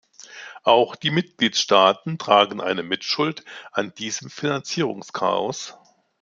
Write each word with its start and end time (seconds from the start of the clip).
Auch 0.63 0.95
die 0.95 1.11
Mitgliedstaaten 1.11 2.17
tragen 2.17 2.59
eine 2.59 2.81
Mitschuld 2.81 3.45
an 3.71 3.93
diesem 3.93 4.31
Finanzierungschaos. 4.31 5.75